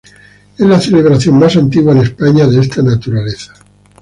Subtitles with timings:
[0.57, 3.53] Es la celebración más antigua en España de esta naturaleza.